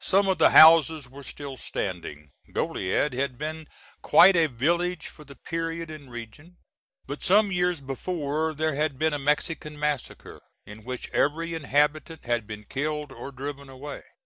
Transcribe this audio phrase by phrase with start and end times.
[0.00, 2.30] Some of the houses were still standing.
[2.54, 3.66] Goliad had been
[4.00, 6.56] quite a village for the period and region,
[7.06, 12.46] but some years before there had been a Mexican massacre, in which every inhabitant had
[12.46, 14.00] been killed or driven away.